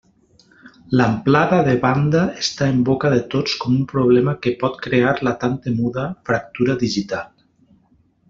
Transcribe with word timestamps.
L'amplada 0.99 1.57
de 1.67 1.75
banda 1.83 2.21
està 2.43 2.69
en 2.75 2.79
boca 2.87 3.11
de 3.15 3.19
tots 3.33 3.53
com 3.65 3.75
un 3.81 3.85
problema 3.93 4.35
que 4.45 4.55
pot 4.65 4.81
crear 4.87 5.13
la 5.29 5.33
tan 5.45 5.59
temuda 5.67 6.07
fractura 6.31 6.79
digital. 6.87 7.29